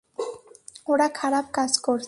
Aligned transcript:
ওরা 0.87 1.07
খারাপ 1.13 1.45
কাজ 1.53 1.71
করছে। 1.77 1.99